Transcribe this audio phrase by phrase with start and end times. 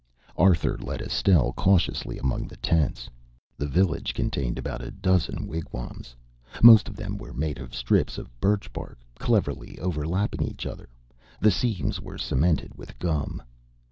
[0.39, 3.07] Arthur led Estelle cautiously among the tents.
[3.55, 6.15] The village contained about a dozen wigwams.
[6.63, 10.89] Most of them were made of strips of birch bark, cleverly overlapping each other,
[11.39, 13.43] the seams cemented with gum.